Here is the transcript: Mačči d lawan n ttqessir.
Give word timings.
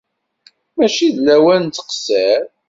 Mačči 0.77 1.07
d 1.15 1.17
lawan 1.25 1.61
n 1.65 1.69
ttqessir. 1.69 2.41